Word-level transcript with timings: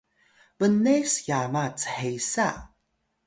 bnes 0.57 1.11
yaba 1.27 1.63
chesa 1.81 2.47